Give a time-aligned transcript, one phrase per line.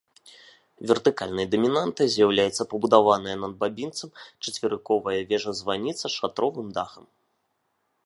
[0.91, 4.09] Вертыкальнай дамінантай з'яўляецца пабудаваная над бабінцам
[4.43, 7.05] чацверыковая вежа-званіца з шатровым дахам.